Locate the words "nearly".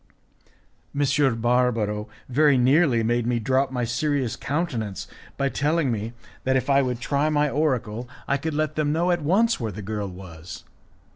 2.57-3.03